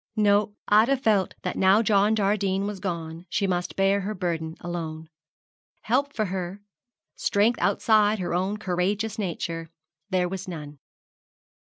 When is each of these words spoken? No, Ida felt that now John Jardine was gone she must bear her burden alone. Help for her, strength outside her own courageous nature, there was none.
No, 0.15 0.55
Ida 0.67 0.97
felt 0.97 1.35
that 1.43 1.59
now 1.59 1.83
John 1.83 2.15
Jardine 2.15 2.65
was 2.65 2.79
gone 2.79 3.27
she 3.29 3.45
must 3.45 3.75
bear 3.75 4.01
her 4.01 4.15
burden 4.15 4.55
alone. 4.59 5.11
Help 5.83 6.11
for 6.11 6.25
her, 6.25 6.59
strength 7.15 7.59
outside 7.61 8.17
her 8.17 8.33
own 8.33 8.57
courageous 8.57 9.19
nature, 9.19 9.69
there 10.09 10.27
was 10.27 10.47
none. 10.47 10.79